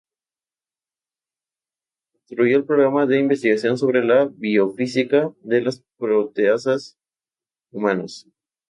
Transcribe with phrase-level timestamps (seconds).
[2.13, 6.97] Construyó un programa de investigación sobre la biofísica de las proteasas
[7.71, 8.25] humanas.